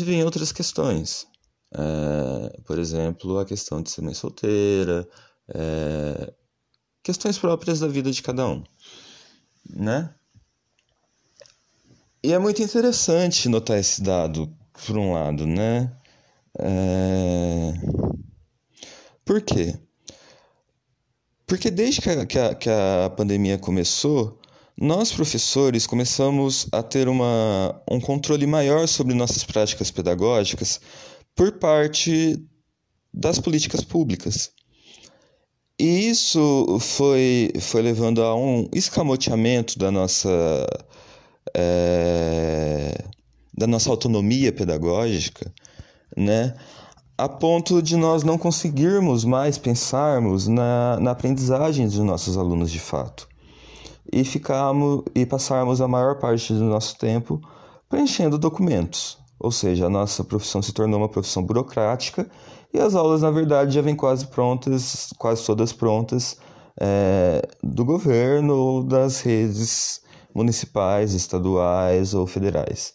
vivem 0.00 0.24
outras 0.24 0.52
questões. 0.52 1.26
É, 1.74 2.60
por 2.64 2.78
exemplo, 2.78 3.38
a 3.38 3.44
questão 3.44 3.82
de 3.82 3.90
ser 3.90 4.02
mãe 4.02 4.14
solteira, 4.14 5.08
é, 5.54 6.32
questões 7.02 7.38
próprias 7.38 7.80
da 7.80 7.88
vida 7.88 8.10
de 8.10 8.22
cada 8.22 8.46
um. 8.46 8.64
Né? 9.68 10.14
E 12.24 12.32
é 12.32 12.38
muito 12.38 12.62
interessante 12.62 13.48
notar 13.48 13.78
esse 13.78 14.00
dado, 14.00 14.48
por 14.86 14.96
um 14.96 15.12
lado, 15.12 15.46
né? 15.46 15.92
É... 16.58 17.72
Por 19.24 19.40
quê? 19.42 19.78
Porque 21.46 21.70
desde 21.70 22.00
que 22.00 22.10
a, 22.10 22.26
que 22.26 22.38
a, 22.38 22.54
que 22.54 22.70
a 22.70 23.10
pandemia 23.16 23.58
começou, 23.58 24.40
nós, 24.76 25.12
professores, 25.12 25.86
começamos 25.86 26.66
a 26.72 26.82
ter 26.82 27.08
uma, 27.08 27.82
um 27.90 28.00
controle 28.00 28.46
maior 28.46 28.88
sobre 28.88 29.14
nossas 29.14 29.44
práticas 29.44 29.90
pedagógicas 29.90 30.80
por 31.34 31.52
parte 31.52 32.42
das 33.12 33.38
políticas 33.38 33.84
públicas. 33.84 34.50
E 35.78 36.08
isso 36.08 36.78
foi, 36.80 37.52
foi 37.60 37.82
levando 37.82 38.22
a 38.22 38.34
um 38.34 38.68
escamoteamento 38.72 39.78
da 39.78 39.90
nossa, 39.90 40.66
é, 41.54 43.04
da 43.56 43.66
nossa 43.66 43.90
autonomia 43.90 44.52
pedagógica, 44.52 45.52
né? 46.16 46.54
A 47.16 47.28
ponto 47.28 47.82
de 47.82 47.96
nós 47.96 48.22
não 48.22 48.38
conseguirmos 48.38 49.24
mais 49.24 49.58
pensarmos 49.58 50.48
na, 50.48 50.98
na 51.00 51.10
aprendizagem 51.10 51.86
dos 51.86 51.98
nossos 51.98 52.36
alunos 52.36 52.70
de 52.70 52.80
fato 52.80 53.28
e 54.10 54.24
ficarmos 54.24 55.02
e 55.14 55.24
passarmos 55.24 55.80
a 55.80 55.88
maior 55.88 56.18
parte 56.18 56.52
do 56.52 56.64
nosso 56.64 56.98
tempo 56.98 57.40
preenchendo 57.88 58.38
documentos. 58.38 59.18
Ou 59.38 59.50
seja, 59.50 59.86
a 59.86 59.90
nossa 59.90 60.22
profissão 60.22 60.62
se 60.62 60.72
tornou 60.72 60.98
uma 60.98 61.08
profissão 61.08 61.42
burocrática 61.42 62.28
e 62.72 62.78
as 62.78 62.94
aulas, 62.94 63.22
na 63.22 63.30
verdade, 63.30 63.74
já 63.74 63.82
vêm 63.82 63.94
quase 63.94 64.26
prontas, 64.26 65.12
quase 65.18 65.44
todas 65.44 65.72
prontas, 65.72 66.38
é, 66.80 67.42
do 67.62 67.84
governo 67.84 68.54
ou 68.54 68.82
das 68.82 69.20
redes 69.20 70.00
municipais, 70.34 71.12
estaduais 71.12 72.14
ou 72.14 72.26
federais, 72.26 72.94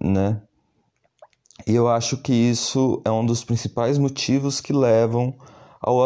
né? 0.00 0.42
E 1.66 1.74
eu 1.74 1.88
acho 1.88 2.16
que 2.18 2.32
isso 2.32 3.02
é 3.04 3.10
um 3.10 3.24
dos 3.24 3.44
principais 3.44 3.98
motivos 3.98 4.60
que 4.60 4.72
levam 4.72 5.36
ao, 5.80 6.00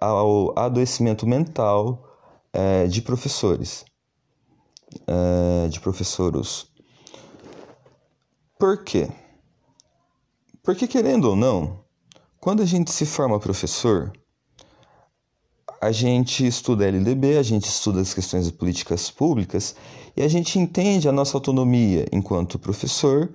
ao 0.00 0.58
adoecimento 0.58 1.26
mental 1.26 2.04
é, 2.52 2.86
de 2.86 3.02
professores, 3.02 3.84
é, 5.06 5.68
de 5.68 5.80
professoros. 5.80 6.70
Por 8.58 8.84
quê? 8.84 9.08
Porque, 10.62 10.86
querendo 10.86 11.26
ou 11.26 11.36
não, 11.36 11.84
quando 12.40 12.62
a 12.62 12.66
gente 12.66 12.90
se 12.90 13.04
forma 13.04 13.38
professor, 13.38 14.12
a 15.80 15.92
gente 15.92 16.46
estuda 16.46 16.86
LDB, 16.86 17.36
a 17.36 17.42
gente 17.42 17.64
estuda 17.64 18.00
as 18.00 18.14
questões 18.14 18.46
de 18.46 18.52
políticas 18.52 19.10
públicas 19.10 19.76
e 20.16 20.22
a 20.22 20.28
gente 20.28 20.58
entende 20.58 21.06
a 21.08 21.12
nossa 21.12 21.36
autonomia 21.36 22.06
enquanto 22.10 22.58
professor 22.58 23.30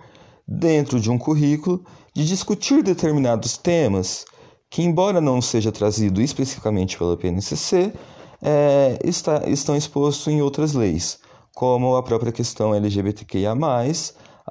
dentro 0.50 1.00
de 1.00 1.12
um 1.12 1.18
currículo, 1.18 1.86
de 2.12 2.26
discutir 2.26 2.82
determinados 2.82 3.56
temas 3.56 4.26
que, 4.68 4.82
embora 4.82 5.22
não 5.22 5.42
seja 5.42 5.72
trazido 5.72 6.22
especificamente 6.22 6.98
pela 6.98 7.16
PNCC, 7.16 7.94
é, 8.42 8.98
está, 9.04 9.48
estão 9.48 9.76
expostos 9.76 10.28
em 10.28 10.42
outras 10.42 10.74
leis, 10.74 11.20
como 11.54 11.96
a 11.96 12.02
própria 12.02 12.32
questão 12.32 12.74
LGBTQIA, 12.74 13.54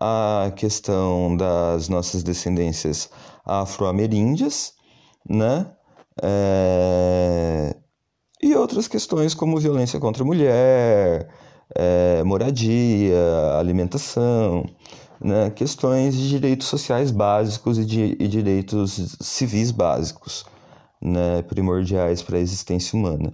a 0.00 0.52
questão 0.54 1.36
das 1.36 1.88
nossas 1.88 2.22
descendências 2.22 3.10
afro-ameríndias, 3.44 4.74
né? 5.28 5.66
É, 6.22 7.74
e 8.40 8.54
outras 8.54 8.86
questões 8.86 9.34
como 9.34 9.58
violência 9.58 9.98
contra 9.98 10.22
a 10.22 10.26
mulher, 10.26 11.28
é, 11.74 12.22
moradia, 12.24 13.16
alimentação 13.58 14.64
né, 15.20 15.50
questões 15.50 16.16
de 16.16 16.28
direitos 16.28 16.66
sociais 16.66 17.10
básicos 17.10 17.78
e, 17.78 17.84
de, 17.84 18.16
e 18.18 18.28
direitos 18.28 19.16
civis 19.20 19.70
básicos, 19.70 20.44
né, 21.00 21.42
primordiais 21.42 22.22
para 22.22 22.36
a 22.36 22.40
existência 22.40 22.98
humana. 22.98 23.30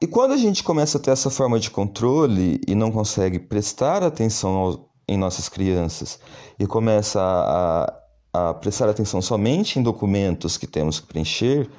E 0.00 0.06
quando 0.06 0.32
a 0.32 0.36
gente 0.36 0.62
começa 0.62 0.98
a 0.98 1.00
ter 1.00 1.10
essa 1.10 1.30
forma 1.30 1.58
de 1.58 1.70
controle 1.70 2.60
e 2.66 2.74
não 2.74 2.90
consegue 2.90 3.38
prestar 3.38 4.02
atenção 4.02 4.50
ao, 4.54 4.90
em 5.08 5.16
nossas 5.16 5.48
crianças 5.48 6.18
e 6.58 6.66
começa 6.66 7.20
a, 7.20 7.94
a 8.32 8.54
prestar 8.54 8.88
atenção 8.88 9.22
somente 9.22 9.78
em 9.78 9.82
documentos 9.82 10.56
que 10.56 10.66
temos 10.66 11.00
que 11.00 11.06
preencher, 11.06 11.70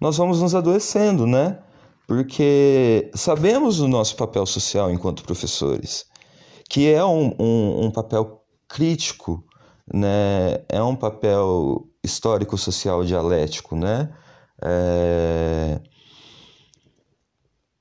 nós 0.00 0.16
vamos 0.16 0.40
nos 0.40 0.54
adoecendo, 0.54 1.26
né? 1.26 1.58
Porque 2.06 3.10
sabemos 3.14 3.80
o 3.80 3.88
nosso 3.88 4.16
papel 4.16 4.44
social 4.44 4.90
enquanto 4.92 5.24
professores 5.24 6.11
que 6.72 6.90
é 6.90 7.04
um, 7.04 7.34
um, 7.38 7.84
um 7.84 7.90
papel 7.90 8.46
crítico, 8.66 9.44
né? 9.92 10.64
é 10.70 10.82
um 10.82 10.96
papel 10.96 11.86
histórico-social 12.02 13.04
dialético, 13.04 13.76
né? 13.76 14.10
É... 14.64 15.78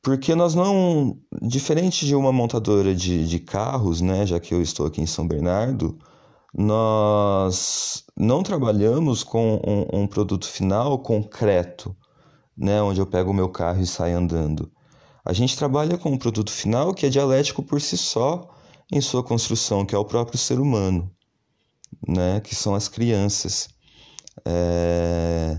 Porque 0.04 0.36
nós 0.36 0.56
não, 0.56 1.18
diferente 1.42 2.06
de 2.06 2.14
uma 2.14 2.34
montadora 2.34 2.94
de, 2.94 3.26
de 3.26 3.40
carros, 3.40 4.02
né, 4.02 4.26
já 4.26 4.42
que 4.42 4.54
eu 4.54 4.62
estou 4.62 4.86
aqui 4.86 5.00
em 5.00 5.06
São 5.06 5.26
Bernardo, 5.26 5.98
nós 6.54 8.04
não 8.18 8.44
trabalhamos 8.44 9.24
com 9.24 9.62
um, 9.66 10.02
um 10.02 10.06
produto 10.08 10.46
final 10.46 11.00
concreto, 11.00 11.96
né, 12.58 12.82
onde 12.82 13.00
eu 13.00 13.06
pego 13.06 13.32
o 13.32 13.34
meu 13.34 13.48
carro 13.48 13.80
e 13.80 13.88
saio 13.88 14.18
andando. 14.18 14.70
A 15.24 15.32
gente 15.32 15.56
trabalha 15.56 15.98
com 15.98 16.10
um 16.10 16.18
produto 16.18 16.52
final 16.52 16.94
que 16.94 17.06
é 17.06 17.10
dialético 17.10 17.64
por 17.64 17.80
si 17.80 17.96
só 17.96 18.50
em 18.92 19.02
sua 19.02 19.24
construção, 19.24 19.86
que 19.86 19.96
é 19.96 19.98
o 19.98 20.06
próprio 20.06 20.38
ser 20.38 20.60
humano, 20.60 21.10
né? 22.08 22.40
que 22.42 22.54
são 22.54 22.76
as 22.76 22.88
crianças. 22.88 23.70
É... 24.46 25.58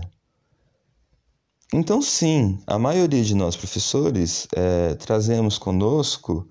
Então, 1.73 2.01
sim, 2.03 2.61
a 2.67 2.77
maioria 2.77 3.23
de 3.23 3.33
nós 3.33 3.55
professores 3.55 4.47
é, 4.55 4.93
trazemos 4.93 5.57
conosco 5.57 6.47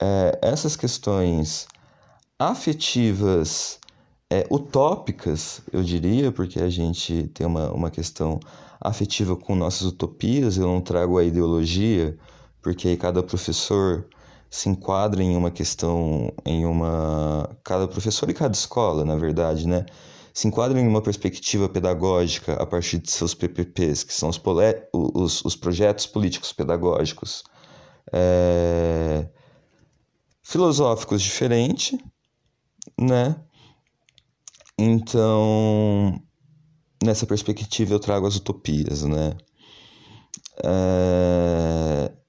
é, 0.00 0.38
essas 0.40 0.76
questões 0.76 1.66
afetivas 2.38 3.80
é, 4.30 4.46
utópicas, 4.50 5.62
eu 5.72 5.82
diria, 5.82 6.30
porque 6.30 6.60
a 6.60 6.70
gente 6.70 7.28
tem 7.34 7.44
uma, 7.46 7.72
uma 7.72 7.90
questão 7.90 8.38
afetiva 8.80 9.36
com 9.36 9.54
nossas 9.54 9.82
utopias, 9.82 10.56
eu 10.56 10.66
não 10.66 10.80
trago 10.80 11.18
a 11.18 11.24
ideologia, 11.24 12.16
porque 12.62 12.88
aí 12.88 12.96
cada 12.96 13.22
professor 13.22 14.06
se 14.52 14.68
enquadra 14.68 15.22
em 15.22 15.34
uma 15.34 15.50
questão, 15.50 16.30
em 16.44 16.66
uma. 16.66 17.48
Cada 17.64 17.88
professor 17.88 18.28
e 18.28 18.34
cada 18.34 18.52
escola, 18.52 19.02
na 19.02 19.16
verdade, 19.16 19.66
né? 19.66 19.86
Se 20.34 20.46
enquadra 20.46 20.78
em 20.78 20.86
uma 20.86 21.00
perspectiva 21.00 21.70
pedagógica 21.70 22.52
a 22.62 22.66
partir 22.66 22.98
de 22.98 23.10
seus 23.10 23.32
PPPs, 23.32 24.04
que 24.04 24.12
são 24.12 24.28
os, 24.28 24.38
os, 24.92 25.42
os 25.42 25.56
projetos 25.56 26.06
políticos 26.06 26.52
pedagógicos. 26.52 27.42
É... 28.12 29.26
Filosóficos 30.42 31.22
diferentes, 31.22 31.98
né? 33.00 33.34
Então, 34.78 36.20
nessa 37.02 37.26
perspectiva 37.26 37.94
eu 37.94 38.00
trago 38.00 38.26
as 38.26 38.36
utopias, 38.36 39.02
né? 39.02 39.34
É... 40.62 42.21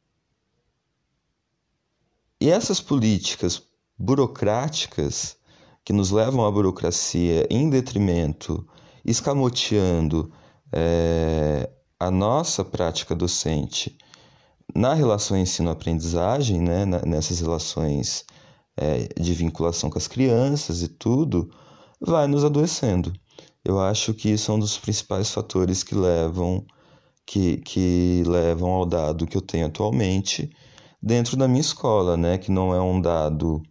E 2.44 2.50
essas 2.50 2.82
políticas 2.82 3.62
burocráticas 3.98 5.38
que 5.86 5.94
nos 5.94 6.12
levam 6.12 6.46
à 6.46 6.52
burocracia 6.52 7.48
em 7.50 7.70
detrimento, 7.70 8.68
escamoteando 9.06 10.30
é, 10.70 11.70
a 11.98 12.12
nossa 12.12 12.66
prática 12.66 13.16
docente 13.16 13.98
na 14.76 14.94
relação 14.94 15.38
ensino-aprendizagem, 15.38 16.60
né, 16.60 16.86
nessas 17.08 17.40
relações 17.40 18.26
é, 18.76 19.08
de 19.18 19.34
vinculação 19.34 19.90
com 19.90 19.98
as 19.98 20.10
crianças 20.10 20.82
e 20.82 20.90
tudo, 20.90 21.50
vai 22.02 22.28
nos 22.28 22.44
adoecendo. 22.44 23.14
Eu 23.64 23.80
acho 23.80 24.14
que 24.14 24.28
isso 24.28 24.52
é 24.52 24.56
um 24.56 24.60
dos 24.60 24.78
principais 24.78 25.32
fatores 25.32 25.82
que 25.82 25.96
levam 25.96 26.66
que, 27.26 27.56
que 27.60 28.22
levam 28.28 28.70
ao 28.70 28.86
dado 28.86 29.26
que 29.26 29.38
eu 29.38 29.42
tenho 29.42 29.68
atualmente 29.68 30.52
dentro 31.04 31.36
da 31.36 31.48
minha 31.48 31.60
escola, 31.62 32.16
né? 32.16 32.38
Que 32.38 32.50
não 32.50 32.74
é 32.74 32.82
um 32.82 33.02
dado 33.02 33.62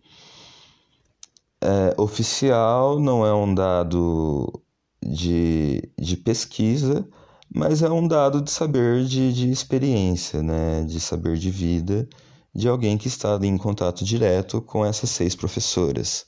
é, 1.62 1.94
oficial, 1.96 3.00
não 3.00 3.24
é 3.24 3.34
um 3.34 3.54
dado 3.54 4.62
de, 5.02 5.90
de 5.98 6.16
pesquisa, 6.18 7.08
mas 7.54 7.82
é 7.82 7.90
um 7.90 8.06
dado 8.06 8.42
de 8.42 8.50
saber 8.50 9.04
de, 9.04 9.32
de 9.32 9.50
experiência, 9.50 10.42
né? 10.42 10.84
De 10.84 11.00
saber 11.00 11.38
de 11.38 11.50
vida 11.50 12.06
de 12.54 12.68
alguém 12.68 12.98
que 12.98 13.08
está 13.08 13.38
em 13.42 13.56
contato 13.56 14.04
direto 14.04 14.60
com 14.60 14.84
essas 14.84 15.08
seis 15.10 15.34
professoras. 15.34 16.26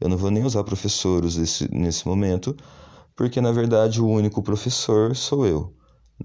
Eu 0.00 0.08
não 0.08 0.16
vou 0.16 0.30
nem 0.30 0.44
usar 0.44 0.64
professores 0.64 1.36
nesse, 1.36 1.70
nesse 1.70 2.06
momento, 2.08 2.56
porque 3.14 3.40
na 3.40 3.52
verdade 3.52 4.00
o 4.00 4.08
único 4.08 4.42
professor 4.42 5.14
sou 5.14 5.46
eu, 5.46 5.74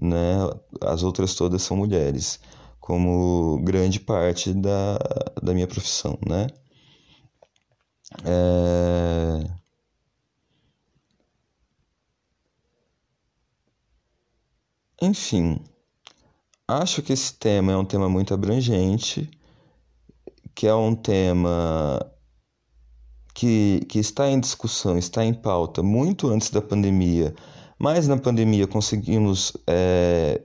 né? 0.00 0.36
As 0.80 1.02
outras 1.02 1.34
todas 1.34 1.62
são 1.62 1.76
mulheres 1.76 2.40
como 2.82 3.60
grande 3.62 4.00
parte 4.00 4.52
da, 4.52 4.98
da 5.40 5.54
minha 5.54 5.68
profissão, 5.68 6.18
né? 6.28 6.48
É... 8.24 9.50
Enfim, 15.00 15.60
acho 16.66 17.02
que 17.02 17.12
esse 17.12 17.34
tema 17.34 17.72
é 17.72 17.76
um 17.76 17.84
tema 17.84 18.08
muito 18.08 18.34
abrangente, 18.34 19.30
que 20.54 20.66
é 20.66 20.74
um 20.74 20.94
tema 20.96 22.04
que, 23.32 23.80
que 23.88 24.00
está 24.00 24.28
em 24.28 24.40
discussão, 24.40 24.98
está 24.98 25.24
em 25.24 25.32
pauta 25.34 25.84
muito 25.84 26.28
antes 26.28 26.50
da 26.50 26.60
pandemia, 26.60 27.32
mas 27.78 28.08
na 28.08 28.18
pandemia 28.18 28.66
conseguimos 28.66 29.52
é, 29.68 30.42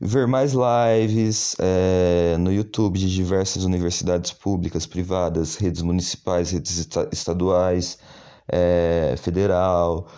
ver 0.00 0.26
mais 0.26 0.52
lives 0.52 1.56
é, 1.58 2.36
no 2.38 2.52
YouTube 2.52 2.98
de 2.98 3.12
diversas 3.12 3.64
universidades 3.64 4.32
públicas, 4.32 4.86
privadas, 4.86 5.56
redes 5.56 5.82
municipais, 5.82 6.52
redes 6.52 6.88
estaduais, 7.12 7.98
é, 8.46 9.14
federal, 9.18 10.08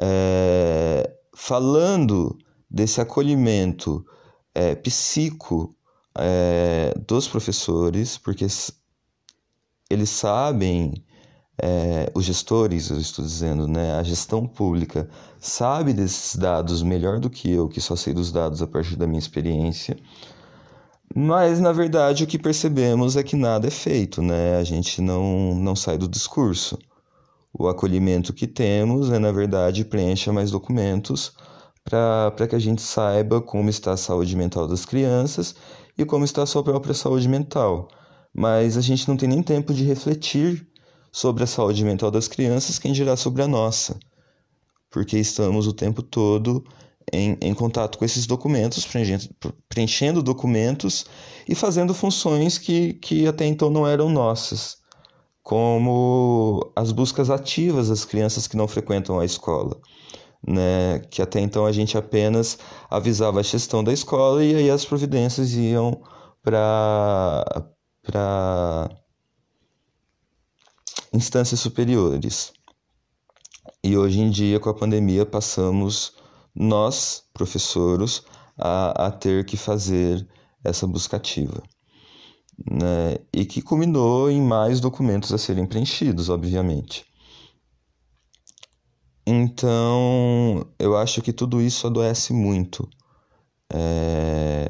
é, 0.00 1.10
falando 1.34 2.36
desse 2.70 3.00
acolhimento 3.00 4.04
psico 4.82 5.74
dos 7.06 7.28
professores, 7.28 8.16
porque 8.16 8.46
eles 9.90 10.10
sabem 10.10 11.04
é, 11.58 12.10
os 12.14 12.24
gestores, 12.24 12.90
eu 12.90 12.98
estou 12.98 13.24
dizendo, 13.24 13.66
né, 13.66 13.94
a 13.94 14.02
gestão 14.02 14.46
pública 14.46 15.08
sabe 15.40 15.92
desses 15.92 16.36
dados 16.36 16.82
melhor 16.82 17.18
do 17.18 17.30
que 17.30 17.50
eu, 17.50 17.68
que 17.68 17.80
só 17.80 17.96
sei 17.96 18.12
dos 18.12 18.30
dados 18.30 18.60
a 18.60 18.66
partir 18.66 18.96
da 18.96 19.06
minha 19.06 19.18
experiência. 19.18 19.96
Mas, 21.14 21.60
na 21.60 21.72
verdade, 21.72 22.24
o 22.24 22.26
que 22.26 22.38
percebemos 22.38 23.16
é 23.16 23.22
que 23.22 23.36
nada 23.36 23.68
é 23.68 23.70
feito, 23.70 24.20
né? 24.20 24.56
A 24.56 24.64
gente 24.64 25.00
não, 25.00 25.54
não 25.54 25.74
sai 25.74 25.96
do 25.96 26.08
discurso. 26.08 26.78
O 27.52 27.68
acolhimento 27.68 28.34
que 28.34 28.46
temos 28.46 29.10
é, 29.10 29.18
na 29.18 29.32
verdade, 29.32 29.84
preencha 29.84 30.32
mais 30.32 30.50
documentos 30.50 31.32
para 31.84 32.46
que 32.48 32.56
a 32.56 32.58
gente 32.58 32.82
saiba 32.82 33.40
como 33.40 33.70
está 33.70 33.92
a 33.92 33.96
saúde 33.96 34.36
mental 34.36 34.66
das 34.66 34.84
crianças 34.84 35.54
e 35.96 36.04
como 36.04 36.24
está 36.24 36.42
a 36.42 36.46
sua 36.46 36.62
própria 36.62 36.92
saúde 36.92 37.28
mental. 37.28 37.88
Mas 38.34 38.76
a 38.76 38.80
gente 38.82 39.08
não 39.08 39.16
tem 39.16 39.28
nem 39.28 39.42
tempo 39.42 39.72
de 39.72 39.84
refletir 39.84 40.66
sobre 41.16 41.44
a 41.44 41.46
saúde 41.46 41.82
mental 41.82 42.10
das 42.10 42.28
crianças, 42.28 42.78
quem 42.78 42.92
dirá 42.92 43.16
sobre 43.16 43.40
a 43.40 43.48
nossa, 43.48 43.98
porque 44.90 45.16
estamos 45.16 45.66
o 45.66 45.72
tempo 45.72 46.02
todo 46.02 46.62
em, 47.10 47.38
em 47.40 47.54
contato 47.54 47.96
com 47.96 48.04
esses 48.04 48.26
documentos, 48.26 48.84
preenchendo, 48.84 49.34
preenchendo 49.66 50.22
documentos 50.22 51.06
e 51.48 51.54
fazendo 51.54 51.94
funções 51.94 52.58
que, 52.58 52.92
que 52.94 53.26
até 53.26 53.46
então 53.46 53.70
não 53.70 53.88
eram 53.88 54.10
nossas, 54.10 54.76
como 55.42 56.70
as 56.76 56.92
buscas 56.92 57.30
ativas 57.30 57.88
das 57.88 58.04
crianças 58.04 58.46
que 58.46 58.56
não 58.56 58.68
frequentam 58.68 59.18
a 59.18 59.24
escola. 59.24 59.80
Né, 60.46 60.98
que 61.10 61.22
até 61.22 61.40
então 61.40 61.64
a 61.64 61.72
gente 61.72 61.96
apenas 61.96 62.58
avisava 62.90 63.40
a 63.40 63.42
gestão 63.42 63.82
da 63.82 63.92
escola 63.92 64.44
e 64.44 64.54
aí 64.54 64.70
as 64.70 64.84
providências 64.84 65.54
iam 65.54 66.02
para 66.42 67.72
instâncias 71.16 71.60
superiores. 71.60 72.52
E 73.82 73.96
hoje 73.96 74.20
em 74.20 74.30
dia, 74.30 74.60
com 74.60 74.68
a 74.68 74.74
pandemia, 74.74 75.24
passamos 75.24 76.14
nós, 76.54 77.24
professores, 77.32 78.22
a, 78.56 79.06
a 79.06 79.10
ter 79.10 79.44
que 79.44 79.56
fazer 79.56 80.26
essa 80.62 80.86
buscativa. 80.86 81.62
Né? 82.70 83.16
E 83.32 83.44
que 83.44 83.62
culminou 83.62 84.30
em 84.30 84.40
mais 84.40 84.80
documentos 84.80 85.32
a 85.32 85.38
serem 85.38 85.66
preenchidos, 85.66 86.28
obviamente. 86.28 87.04
Então, 89.26 90.66
eu 90.78 90.96
acho 90.96 91.20
que 91.22 91.32
tudo 91.32 91.60
isso 91.60 91.86
adoece 91.86 92.32
muito 92.32 92.88
é, 93.72 94.68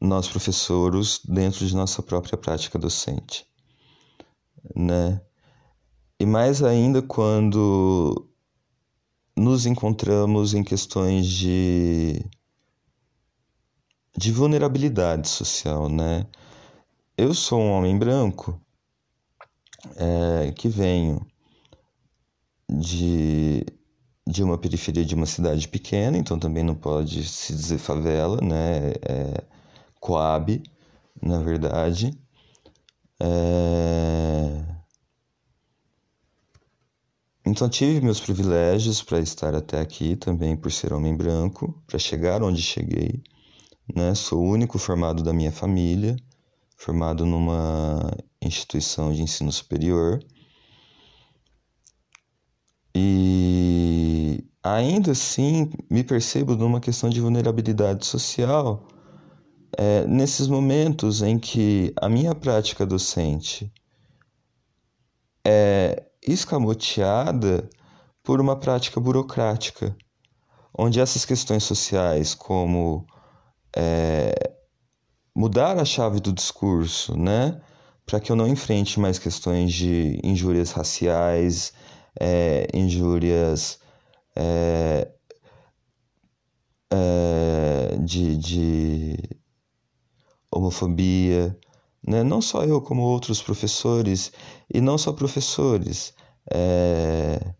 nós, 0.00 0.28
professores, 0.28 1.20
dentro 1.24 1.66
de 1.66 1.74
nossa 1.74 2.02
própria 2.02 2.38
prática 2.38 2.78
docente 2.78 3.48
né? 4.78 5.20
E 6.20 6.26
mais 6.26 6.62
ainda 6.62 7.02
quando 7.02 8.28
nos 9.36 9.66
encontramos 9.66 10.54
em 10.54 10.62
questões 10.64 11.26
de 11.26 12.24
de 14.16 14.32
vulnerabilidade 14.32 15.28
social, 15.28 15.88
né? 15.88 16.26
Eu 17.16 17.32
sou 17.34 17.60
um 17.60 17.70
homem 17.70 17.96
branco 17.96 18.60
é, 19.96 20.52
que 20.52 20.68
venho 20.68 21.24
de, 22.68 23.64
de 24.26 24.42
uma 24.42 24.58
periferia 24.58 25.04
de 25.04 25.14
uma 25.14 25.26
cidade 25.26 25.68
pequena, 25.68 26.18
então 26.18 26.38
também 26.38 26.64
não 26.64 26.74
pode 26.74 27.24
se 27.24 27.54
dizer 27.54 27.78
favela, 27.78 28.40
né? 28.40 28.90
É, 29.02 29.44
Coab, 30.00 30.62
na 31.22 31.38
verdade. 31.40 32.10
É... 33.20 34.64
Então 37.44 37.68
tive 37.68 38.00
meus 38.00 38.20
privilégios 38.20 39.02
para 39.02 39.18
estar 39.20 39.54
até 39.54 39.80
aqui 39.80 40.16
também 40.16 40.56
por 40.56 40.70
ser 40.70 40.92
homem 40.92 41.16
branco, 41.16 41.82
para 41.86 41.98
chegar 41.98 42.42
onde 42.42 42.60
cheguei. 42.60 43.22
Né? 43.94 44.14
Sou 44.14 44.40
o 44.40 44.50
único 44.50 44.78
formado 44.78 45.22
da 45.22 45.32
minha 45.32 45.50
família, 45.50 46.14
formado 46.76 47.24
numa 47.24 48.10
instituição 48.42 49.12
de 49.12 49.22
ensino 49.22 49.50
superior. 49.50 50.22
E 52.94 54.44
ainda 54.62 55.12
assim 55.12 55.70
me 55.90 56.04
percebo 56.04 56.54
numa 56.54 56.80
questão 56.80 57.08
de 57.08 57.20
vulnerabilidade 57.20 58.04
social 58.04 58.86
é, 59.78 60.04
nesses 60.08 60.48
momentos 60.48 61.22
em 61.22 61.38
que 61.38 61.94
a 61.96 62.08
minha 62.08 62.34
prática 62.34 62.84
docente 62.84 63.72
é 65.46 66.04
escamoteada 66.20 67.70
por 68.24 68.40
uma 68.40 68.56
prática 68.56 68.98
burocrática, 68.98 69.96
onde 70.76 71.00
essas 71.00 71.24
questões 71.24 71.62
sociais, 71.62 72.34
como 72.34 73.06
é, 73.74 74.34
mudar 75.34 75.78
a 75.78 75.84
chave 75.84 76.18
do 76.18 76.32
discurso, 76.32 77.16
né, 77.16 77.60
para 78.04 78.18
que 78.18 78.32
eu 78.32 78.36
não 78.36 78.48
enfrente 78.48 78.98
mais 78.98 79.16
questões 79.16 79.72
de 79.72 80.18
injúrias 80.24 80.72
raciais, 80.72 81.72
é, 82.18 82.66
injúrias 82.74 83.78
é, 84.34 85.08
é, 86.90 87.96
de, 88.00 88.36
de 88.36 89.37
homofobia, 90.58 91.56
né? 92.06 92.22
não 92.22 92.40
só 92.40 92.64
eu, 92.64 92.80
como 92.80 93.02
outros 93.02 93.42
professores, 93.42 94.32
e 94.72 94.80
não 94.80 94.98
só 94.98 95.12
professores, 95.12 96.14
é... 96.50 97.54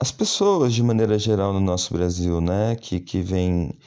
as 0.00 0.10
pessoas 0.12 0.74
de 0.74 0.82
maneira 0.82 1.18
geral 1.18 1.52
no 1.52 1.60
nosso 1.60 1.92
Brasil, 1.92 2.40
né? 2.40 2.76
que, 2.76 3.00
que 3.00 3.20
vêm 3.20 3.78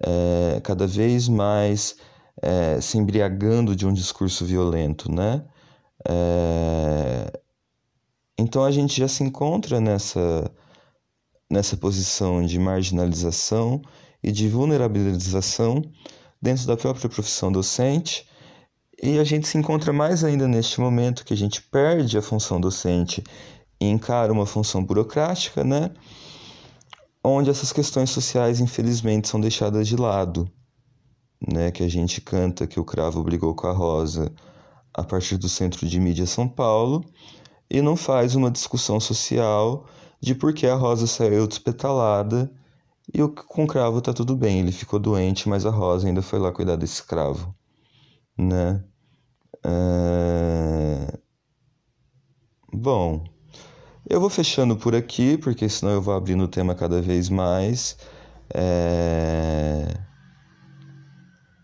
é, 0.00 0.60
cada 0.62 0.86
vez 0.86 1.28
mais 1.28 1.96
é, 2.42 2.80
se 2.80 2.96
embriagando 2.98 3.76
de 3.76 3.86
um 3.86 3.92
discurso 3.92 4.44
violento. 4.44 5.10
Né? 5.12 5.44
É... 6.08 7.40
Então 8.38 8.64
a 8.64 8.70
gente 8.70 8.98
já 8.98 9.06
se 9.06 9.22
encontra 9.22 9.80
nessa, 9.80 10.50
nessa 11.50 11.76
posição 11.76 12.44
de 12.44 12.58
marginalização 12.58 13.82
e 14.22 14.32
de 14.32 14.48
vulnerabilização 14.48 15.82
dentro 16.40 16.66
da 16.66 16.76
própria 16.76 17.08
profissão 17.08 17.50
docente. 17.52 18.26
E 19.02 19.18
a 19.18 19.24
gente 19.24 19.48
se 19.48 19.56
encontra 19.56 19.92
mais 19.92 20.24
ainda 20.24 20.46
neste 20.46 20.80
momento 20.80 21.24
que 21.24 21.32
a 21.32 21.36
gente 21.36 21.62
perde 21.62 22.18
a 22.18 22.22
função 22.22 22.60
docente 22.60 23.22
e 23.80 23.86
encara 23.86 24.32
uma 24.32 24.44
função 24.44 24.84
burocrática, 24.84 25.64
né? 25.64 25.90
Onde 27.24 27.50
essas 27.50 27.72
questões 27.72 28.10
sociais, 28.10 28.60
infelizmente, 28.60 29.28
são 29.28 29.40
deixadas 29.40 29.88
de 29.88 29.96
lado, 29.96 30.50
né? 31.46 31.70
Que 31.70 31.82
a 31.82 31.88
gente 31.88 32.20
canta 32.20 32.66
que 32.66 32.78
o 32.78 32.84
cravo 32.84 33.22
brigou 33.22 33.54
com 33.54 33.66
a 33.66 33.72
rosa 33.72 34.30
a 34.92 35.02
partir 35.02 35.38
do 35.38 35.48
Centro 35.48 35.86
de 35.86 35.98
Mídia 36.00 36.26
São 36.26 36.46
Paulo 36.46 37.04
e 37.70 37.80
não 37.80 37.96
faz 37.96 38.34
uma 38.34 38.50
discussão 38.50 38.98
social 39.00 39.86
de 40.20 40.34
por 40.34 40.52
que 40.52 40.66
a 40.66 40.74
rosa 40.74 41.06
saiu 41.06 41.46
despetalada 41.46 42.50
e 43.12 43.22
o, 43.22 43.28
com 43.28 43.64
o 43.64 43.66
cravo 43.66 44.00
tá 44.00 44.12
tudo 44.12 44.36
bem, 44.36 44.60
ele 44.60 44.72
ficou 44.72 44.98
doente, 44.98 45.48
mas 45.48 45.66
a 45.66 45.70
Rosa 45.70 46.06
ainda 46.06 46.22
foi 46.22 46.38
lá 46.38 46.52
cuidar 46.52 46.76
desse 46.76 47.02
cravo, 47.02 47.54
né? 48.38 48.84
É... 49.64 51.18
Bom, 52.72 53.24
eu 54.08 54.20
vou 54.20 54.30
fechando 54.30 54.76
por 54.76 54.94
aqui, 54.94 55.36
porque 55.38 55.68
senão 55.68 55.92
eu 55.92 56.02
vou 56.02 56.14
abrindo 56.14 56.44
o 56.44 56.48
tema 56.48 56.74
cada 56.74 57.00
vez 57.02 57.28
mais. 57.28 57.96
É... 58.54 59.86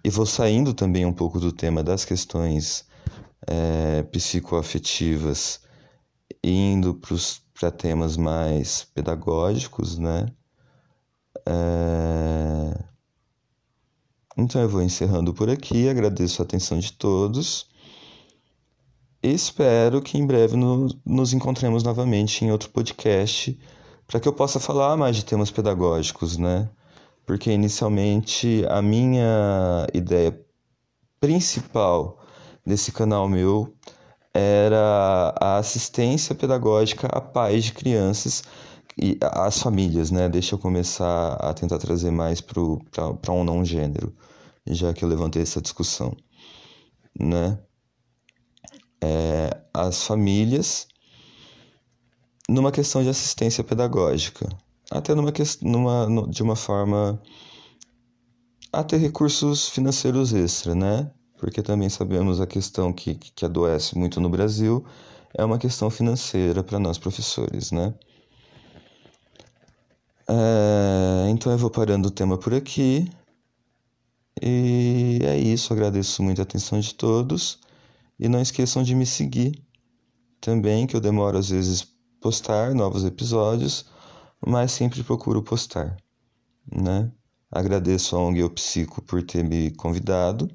E 0.04 0.11
vou 0.11 0.26
saindo 0.26 0.72
também 0.72 1.04
um 1.04 1.12
pouco 1.12 1.40
do 1.40 1.52
tema 1.52 1.82
das 1.82 2.04
questões 2.04 2.87
é, 3.46 4.02
psicoafetivas, 4.04 5.61
indo 6.42 7.00
para 7.54 7.70
temas 7.72 8.16
mais 8.16 8.85
pedagógicos, 8.85 9.98
né? 9.98 10.26
É... 11.46 12.85
Então 14.37 14.61
eu 14.61 14.68
vou 14.68 14.82
encerrando 14.82 15.32
por 15.32 15.48
aqui, 15.48 15.88
agradeço 15.88 16.42
a 16.42 16.44
atenção 16.44 16.78
de 16.78 16.92
todos. 16.92 17.68
Espero 19.22 20.02
que 20.02 20.18
em 20.18 20.26
breve 20.26 20.56
no, 20.56 20.88
nos 21.04 21.32
encontremos 21.32 21.82
novamente 21.82 22.44
em 22.44 22.52
outro 22.52 22.68
podcast 22.70 23.59
para 24.06 24.20
que 24.20 24.28
eu 24.28 24.32
possa 24.32 24.61
falar 24.61 24.96
mais 24.96 25.16
de 25.16 25.24
temas 25.24 25.50
pedagógicos, 25.50 26.37
né? 26.37 26.68
Porque 27.24 27.50
inicialmente 27.50 28.64
a 28.68 28.80
minha 28.80 29.87
ideia 29.92 30.38
principal 31.18 32.20
desse 32.64 32.92
canal 32.92 33.28
meu 33.28 33.74
era 34.32 35.35
a 35.40 35.56
assistência 35.56 36.35
pedagógica 36.35 37.09
a 37.09 37.20
pais 37.20 37.64
de 37.64 37.72
crianças 37.72 38.44
e 38.98 39.18
as 39.20 39.59
famílias, 39.61 40.11
né? 40.11 40.28
Deixa 40.28 40.54
eu 40.54 40.59
começar 40.59 41.35
a 41.35 41.52
tentar 41.52 41.78
trazer 41.78 42.11
mais 42.11 42.40
para 42.40 43.32
um 43.32 43.44
não 43.44 43.64
gênero, 43.64 44.14
já 44.66 44.92
que 44.94 45.04
eu 45.04 45.09
levantei 45.09 45.42
essa 45.42 45.61
discussão, 45.61 46.16
né? 47.18 47.59
É, 49.02 49.61
as 49.74 50.04
famílias 50.04 50.88
numa 52.48 52.72
questão 52.72 53.02
de 53.02 53.09
assistência 53.09 53.62
pedagógica, 53.62 54.48
até 54.90 55.14
numa, 55.14 55.32
numa 55.62 56.28
de 56.28 56.42
uma 56.42 56.56
forma 56.56 57.20
a 58.72 58.82
ter 58.85 58.98
recursos 58.98 59.68
financeiros 59.68 60.32
extra, 60.32 60.74
né? 60.74 61.11
Porque 61.38 61.62
também 61.62 61.88
sabemos 61.88 62.40
a 62.40 62.46
questão 62.46 62.92
que, 62.92 63.14
que 63.14 63.44
adoece 63.44 63.98
muito 63.98 64.20
no 64.20 64.28
Brasil 64.30 64.85
é 65.35 65.44
uma 65.44 65.59
questão 65.59 65.90
financeira 65.90 66.62
para 66.62 66.78
nós 66.78 66.98
professores, 66.98 67.70
né? 67.70 67.94
É, 70.29 71.29
então 71.31 71.53
eu 71.53 71.59
vou 71.59 71.71
parando 71.71 72.09
o 72.09 72.11
tema 72.11 72.37
por 72.39 72.55
aqui. 72.55 73.11
E 74.43 75.19
é 75.23 75.39
isso, 75.39 75.73
agradeço 75.73 76.23
muito 76.23 76.41
a 76.41 76.43
atenção 76.43 76.79
de 76.81 76.95
todos. 76.95 77.59
E 78.19 78.29
não 78.29 78.41
esqueçam 78.41 78.83
de 78.83 78.95
me 78.95 79.07
seguir 79.07 79.62
também, 80.41 80.87
que 80.87 80.97
eu 80.97 81.01
demoro 81.01 81.39
às 81.39 81.51
vezes 81.51 81.87
postar 82.21 82.75
novos 82.75 83.05
episódios, 83.05 83.87
mas 84.45 84.73
sempre 84.73 85.03
procuro 85.03 85.43
postar, 85.43 85.97
né? 86.71 87.11
Agradeço 87.51 88.17
a 88.17 88.21
ONG 88.21 88.49
Psico 88.51 89.03
por 89.03 89.23
ter 89.23 89.45
me 89.45 89.71
convidado 89.73 90.51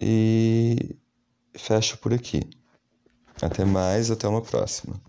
e 0.00 0.96
fecho 1.56 1.98
por 1.98 2.12
aqui. 2.12 2.40
Até 3.42 3.64
mais, 3.64 4.10
até 4.10 4.28
uma 4.28 4.42
próxima. 4.42 5.00